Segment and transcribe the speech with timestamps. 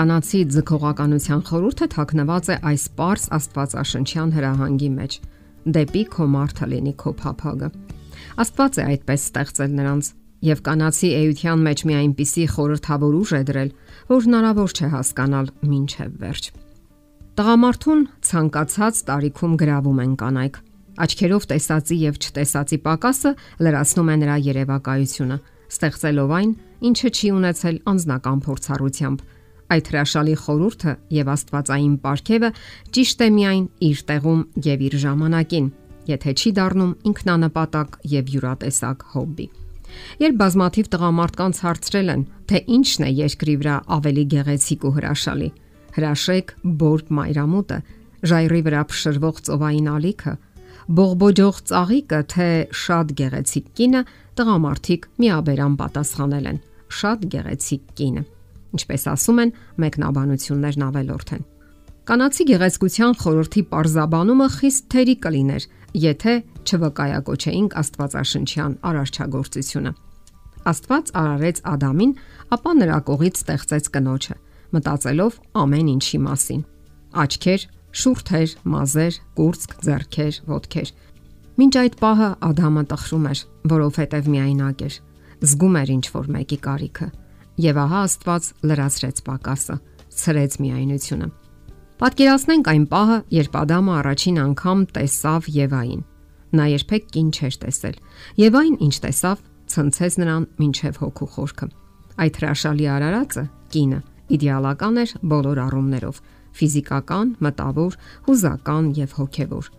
[0.00, 5.16] կանացի ձգողականության խորհուրդը թաքնված է այս པարս Աստվածաշնչյան հրահանգի մեջ.
[5.76, 7.68] դեպի քո մարդը լինի քո փափագը։
[8.40, 10.06] Աստված է այդպես ստեղծել նրանց
[10.48, 13.70] եւ կանացի էության մեջ մի այնպիսի խորհրդավոր ուժ է դրել,
[14.08, 16.44] որ հնարավոր չէ հասկանալ ինչև վերջ։
[17.36, 20.56] Տղամարդուն ցանկացած տարիքում գրավում են կանայք։
[21.04, 23.34] Աչքերով տեսածի եւ չտեսածի պակասը
[23.68, 25.36] լրացնում է նրա երևակայությունը,
[25.76, 26.50] ստեղծելով այն,
[26.88, 29.28] ինչը չի ունեցել անznական փորձառությամբ
[29.70, 32.48] Այդ հրաշալի խորհուրդը եւ Աստվածային ապարքևը
[32.96, 35.68] ճիշտ է միայն իր տեղում եւ իր ժամանակին,
[36.10, 39.46] եթե չի դառնում ինքնանպատակ եւ յուրատեսակ հոբբի։
[40.22, 45.48] Երբ բազմաթիվ տղամարդկանց հարցրել են, թե ինչն է երկրի վրա ավելի գեղեցիկ ու հրաշալի,
[45.96, 46.52] հրաշեք
[46.82, 47.78] բորբ մայրամուտը,
[48.30, 50.34] ժայռի վրա փշրվող ծովային ալիքը,
[50.98, 52.48] բողբոջող ծաղիկը, թե
[52.82, 54.02] շատ գեղեցիկ կինը,
[54.40, 56.60] տղամարդիկ միաբերան պատասխանել են.
[56.90, 58.22] շատ գեղեցիկ կինը
[58.76, 59.52] ինչպես ասում են,
[59.84, 61.48] մեկնաբանություններն ավելորդ են։
[62.10, 65.66] Կանացի գեղեցկության խորհրդի parzabanումը խիստ թերի կլիներ,
[66.00, 66.32] եթե
[66.66, 69.92] չվկայակոչեինք Աստվածաշնչյան արարչագործությունը։
[70.70, 72.14] Աստված արարեց Ադամին,
[72.56, 74.36] ապա նրա կողից ստեղծեց կնոջը,
[74.74, 76.60] մտածելով ամեն ինչի մասին։
[77.20, 77.62] Աչքեր,
[78.00, 80.92] շուրթեր, մազեր, կուրծք, ձեռքեր, ոտքեր։
[81.60, 85.00] Մինչ այդ պահը Ադամը տխրում էր, որովհետև միայնակ էր։
[85.40, 87.08] Զգում էր ինչ որ մեկի կարիքը
[87.60, 89.74] Եվ ահա Աստված լրացրեց պակասը,
[90.16, 91.26] ցրեց միայնությունը։
[92.00, 96.04] Պատկերացնենք այն պահը, երբ Ադամը առաջին անգամ տեսավ Եվային։
[96.56, 97.98] Նա երբեք կին չէր տեսել։
[98.40, 99.42] Եվ այն, ինչ տեսավ,
[99.74, 101.68] ցնցեց նրան մինչև հոգու խորքը։
[102.24, 104.00] Այդ հրաշալի արարածը, կինը,
[104.40, 106.24] իդեալական էր բոլոր առումներով՝
[106.60, 109.70] ֆիզիկական, մտավոր, հուզական եւ հոգեվոր։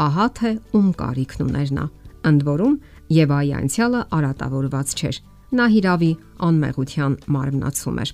[0.00, 1.88] Ահա թե ում կարիքն ուներ նա։
[2.30, 2.78] Ընդ որում
[3.10, 5.16] Եվայի անցյալը արատավորված չէր
[5.56, 6.10] նա հիրավի
[6.46, 8.12] անմեղության մարմնացում էր։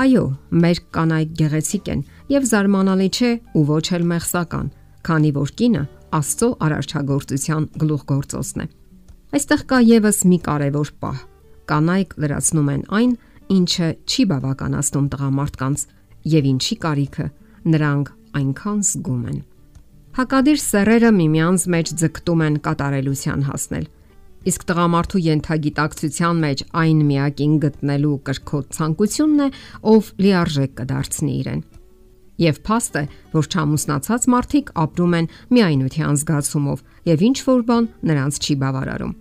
[0.00, 0.24] Այո,
[0.64, 4.68] մեր կանայք գեղեցիկ են եւ զարմանալի չէ ու ոչ էլ մեղսական,
[5.04, 8.66] քանի որ կինը Աստծո արարչագործության գլուխգործոցն է։
[9.30, 11.18] Այստեղ կա եւս մի կարևոր պահ։
[11.70, 13.12] Կանայք լրացնում են այն,
[13.54, 15.84] ինչը չի բավականացնում տղամարդկանց
[16.34, 17.26] եւ ինչի կարիքը
[17.70, 18.10] նրանք
[18.40, 19.38] այնքան զգում են։
[20.18, 23.86] Հակադիր սերերը միմյանց մեջ ձգտում են կատարելության հասնել
[24.40, 29.48] Իսկ տղամարդու յենթագիտակցության մեջ այն միակին գտնելու կրկոտ ցանկությունն է,
[29.92, 31.60] ով լիարժեք կդարձնի իրեն։
[32.40, 33.02] Եվ փաստ է,
[33.36, 36.78] որ չամուսնացած մարդիկ ապրում են միայնության զգացումով,
[37.10, 39.12] եւ ինչ որ բան նրանց չի բավարարում։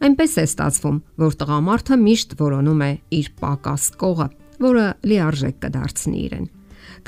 [0.00, 4.28] Այնպես է ստացվում, որ տղամարդը միշտ որոնում է իր պակաս կողը,
[4.70, 6.46] որը լիարժեք կդարձնի իրեն։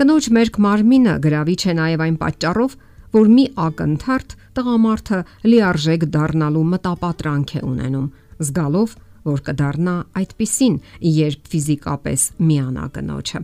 [0.03, 2.75] Կնոջ մերկ մարմինը գրավիչ է նաև այն պատճառով,
[3.13, 5.19] որ մի ակնթարթ տղամարդը
[5.53, 8.11] լիարժեք դառնալու մտապատրանք է ունենում,
[8.43, 8.95] զգալով,
[9.29, 10.77] որ կդառնա այդպիսին,
[11.23, 13.43] երբ ֆիզիկապես միանա կնոջը։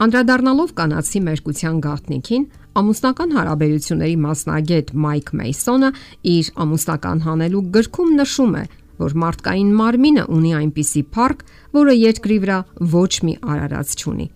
[0.00, 2.44] Անդրադառնալով կանացի մերկության գաղտնիքին,
[2.80, 5.90] ամուսնական հարաբերությունների մասնագետ Մայք Մեյսոնը
[6.32, 8.64] իր ամուսնական հանելու գրքում նշում է,
[9.04, 12.58] որ մարդկային մարմինը ունի այնպիսի փառք, որը երկրի վրա
[12.96, 14.26] ոչ մի արարած չունի։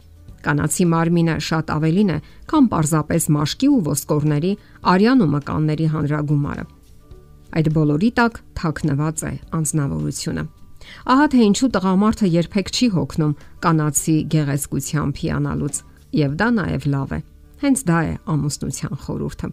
[0.44, 2.18] Կանացի մարմինը շատ ավելին է,
[2.50, 4.52] քան պարզապես մաշկի ու ոսկորների,
[4.92, 6.64] արյան ու մկանների հանրագումարը։
[7.54, 10.44] Այդ բոլորի տակ թաքնված է անznավորությունը։
[11.14, 15.76] Ահա թե ինչու տղամարդը երբեք չի հոգնում կանացի գեղեցկությամբ հիանալուց,
[16.20, 17.20] եւ դա նաեւ լավ է։
[17.64, 19.48] Հենց դա է ամուսնության խորհուրդը։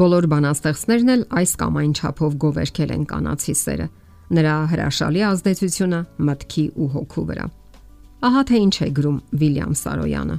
[0.00, 3.86] Բոլոր բանաստեղծներն էլ այս կամ այն չափով գովերքել են կանացի սերը,
[4.38, 7.46] նրա հրաշալի ազդեցությունը մտքի ու հոգու վրա։
[8.20, 10.34] Ահա թե ինչ է գրում Վիլյամ Սարոյանը։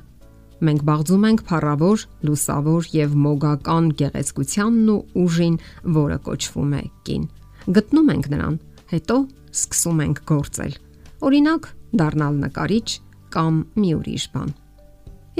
[0.61, 5.55] Մենք բաղձում ենք փառավոր, լուսավոր եւ մոգական գեղեցկությանն ու ուժին,
[5.95, 7.23] որը կոչվում է կին։
[7.77, 8.57] Գտնում ենք նրան,
[8.91, 9.15] հետո
[9.49, 10.75] սկսում ենք գործել։
[11.25, 12.87] Օրինակ, դառնալ նկարիչ
[13.33, 14.51] կամ մի ուրիշ բան։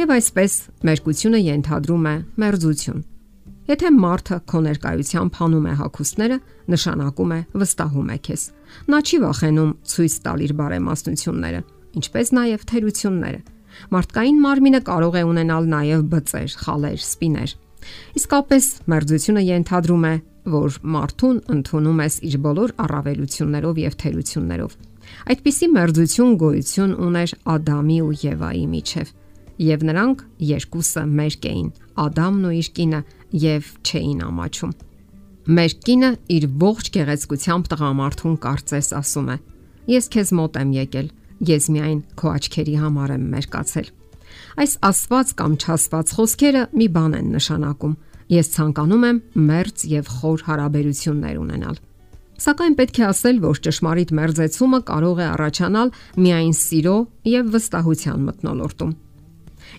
[0.01, 0.55] Եվ այսպես
[0.89, 3.03] մերկությունը ենթադրում է մերձություն։
[3.69, 6.39] Եթե մարդը քո ներկայությամբ հանում է հակոստները,
[6.73, 8.47] նշանակում է վստահում է քեզ։
[8.89, 11.61] Նա չի վախենում ցույց տալ իր բարեմաստնությունները
[11.99, 13.41] ինչպես նաև թերությունները։
[13.91, 17.53] Մարդկային մարմինը կարող է ունենալ նաև բծեր, խալեր, սպիներ։
[18.19, 20.13] Իսկապես մերձությունը ենթադրում է,
[20.51, 24.75] որ մարդուն ընդունում ես իր բոլոր առավելություններով եւ թերություններով։
[25.31, 29.11] Այդպիսի մերձություն գոյություն ուներ Ադամի ու Եվայի միջև,
[29.61, 31.69] եւ նրանք երկուսը մերկ էին՝
[32.01, 33.01] Ադամն ու իր կինը
[33.41, 34.73] եւ չէին ամաչում։
[35.41, 39.37] Մեր կինը իր ողջ գեղեցկությամբ տղամարդուն կարծես ասում է.
[39.91, 41.07] Ես քեզ մոտ եմ եկել,
[41.41, 43.87] Ես միայն քո աչքերի համար եմ մերկացել։
[44.61, 47.95] Այս ասված կամ չասված խոսքերը մի բան են նշանակում։
[48.31, 51.79] Ես ցանկանում եմ մերձ եւ խոր հարաբերություններ ունենալ։
[52.41, 55.91] Սակայն պետք է ասել, որ ճշմարիտ մերձեցումը կարող է առաջանալ
[56.25, 56.95] միայն սիրո
[57.31, 58.93] եւ վստահության մթնոլորտում։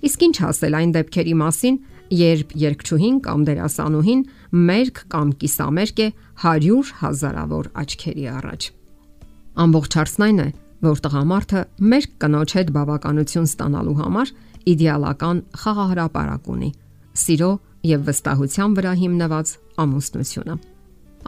[0.06, 1.78] Իսկ ինչ ասել այն դեպքերի մասին,
[2.22, 4.22] երբ երկչուհին կամ դերասանուհին
[4.68, 6.08] մերկ կամ կիսամերկ է
[6.44, 8.68] 100 հազարավոր աչքերի առաջ։
[9.62, 10.48] Ամբողջ հարցն այն է,
[10.82, 11.60] որ տղամարդը
[11.92, 14.32] մերկ կնոջ հետ բավականություն ստանալու համար
[14.72, 16.70] իդեալական խաղահարապարակ ունի՝
[17.22, 17.50] սիրո
[17.92, 19.52] եւ վստահության վրա հիմնված
[19.82, 20.56] ամուսնությունը։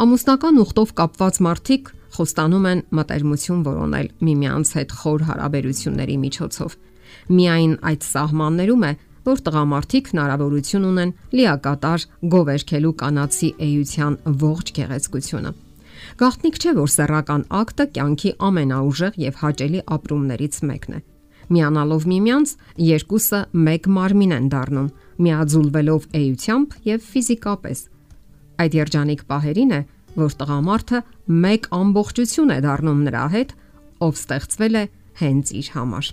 [0.05, 6.77] Ամուսնական ուխտով կապված մարդիկ խոստանում են մտերմություն որոնել միմյանց հետ խոր հարաբերությունների միջոցով։
[7.35, 8.93] Միայն այդ սահմաններում է,
[9.25, 15.55] որ տղամարդիկ հնարավորություն ունեն լիակատար գովերքելու կանացի էյության ողջ գեղեցկությունը։
[16.21, 21.01] Գաղտնիք չէ, որ սեռական ակտը կյանքի ամենաուժեղ եւ հաճելի ապրումներից մեկն է։
[21.55, 22.53] Միանալով միմյանց,
[22.89, 24.89] երկուսը մեկ մարմին են դառնում,
[25.25, 27.85] միաձուլվելով էյությամբ եւ ֆիզիկապես։
[28.65, 29.81] Այդ երջանիկ պահերին է,
[30.15, 31.01] որ տղամարդը
[31.45, 33.57] մեկ ամբողջություն է դառնում նրա հետ,
[34.05, 34.85] ով ստեղծվել է
[35.21, 36.11] հենց իր համար։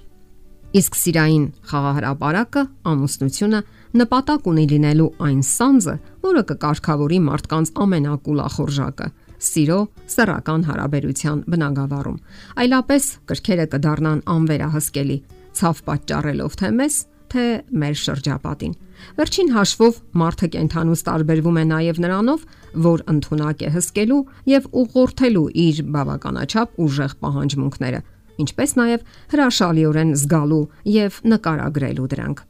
[0.71, 2.61] Իսկ սիրային խաղահարապարակը
[2.91, 3.59] ամուսնությունը
[4.01, 9.07] նպատակ ունի լինելու այն սանձը, որը կկարգավորի մարդկանց ամենակուլախորժակը՝
[9.41, 9.79] սիրո
[10.13, 12.19] սեռական հարաբերության բնագավառում։
[12.61, 15.17] Այլապես կրքերը կդառնան անվերահսկելի,
[15.61, 16.95] ցավ պատճառելով թե մեզ,
[17.31, 17.45] թե
[17.81, 18.73] մեր շրջապատին։
[19.17, 22.43] Վերջին հաշվով մարդը կենթանուց տարբերվում է նաև նրանով,
[22.85, 24.19] որ ընդունակ է հսկելու
[24.51, 28.01] եւ ուղղորդելու իր բավականաչափ ուժեղ պահանջմունքները
[28.41, 30.61] ինչպես նաև հրաշալիորեն զգալու
[30.91, 32.43] եւ նկարագրելու դրանք։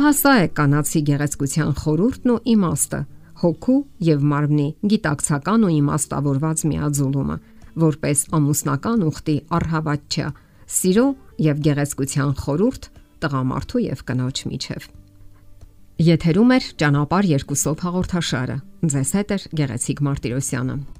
[0.00, 3.00] Ահա սա է կանացի գեղեցկության խորհուրդն ու իմաստը,
[3.40, 3.78] հոգու
[4.10, 7.36] եւ մարմնի գիտակցական ու իմաստավորված միաձուլումը,
[7.84, 10.30] որպես ամուսնական ուխտի առհավատչա,
[10.76, 11.06] սիրո
[11.50, 12.88] եւ գեղեցկության խորհուրդ
[13.24, 14.88] տղամարդու եւ կնոջ միջև։
[16.00, 18.56] Եթերում է ճանապար երկուսով հաղորդաշարը։
[18.94, 20.99] Ձեզ հետ է Գեղեցիկ Մարտիրոսյանը։